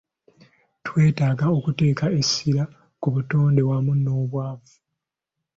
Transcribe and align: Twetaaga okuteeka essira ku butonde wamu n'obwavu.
Twetaaga 0.85 1.45
okuteeka 1.57 2.05
essira 2.19 2.63
ku 3.01 3.07
butonde 3.13 3.61
wamu 3.69 3.93
n'obwavu. 3.97 4.73